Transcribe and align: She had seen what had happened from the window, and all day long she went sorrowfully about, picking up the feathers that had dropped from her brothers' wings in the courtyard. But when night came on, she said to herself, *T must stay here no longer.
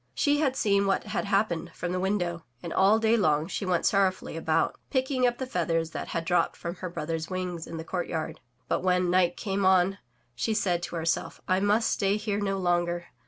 She 0.15 0.39
had 0.39 0.55
seen 0.55 0.87
what 0.87 1.03
had 1.03 1.25
happened 1.25 1.73
from 1.75 1.91
the 1.91 1.99
window, 1.99 2.43
and 2.63 2.73
all 2.73 2.97
day 2.97 3.15
long 3.15 3.45
she 3.45 3.67
went 3.67 3.85
sorrowfully 3.85 4.35
about, 4.35 4.79
picking 4.89 5.27
up 5.27 5.37
the 5.37 5.45
feathers 5.45 5.91
that 5.91 6.07
had 6.07 6.25
dropped 6.25 6.55
from 6.57 6.73
her 6.77 6.89
brothers' 6.89 7.29
wings 7.29 7.67
in 7.67 7.77
the 7.77 7.83
courtyard. 7.83 8.39
But 8.67 8.81
when 8.81 9.11
night 9.11 9.37
came 9.37 9.63
on, 9.63 9.99
she 10.33 10.55
said 10.55 10.81
to 10.81 10.95
herself, 10.95 11.39
*T 11.47 11.59
must 11.59 11.91
stay 11.91 12.17
here 12.17 12.39
no 12.39 12.57
longer. 12.57 13.09